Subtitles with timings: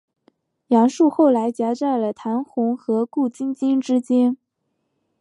[0.69, 4.35] 杨树后来夹在了唐红和顾菁菁之间。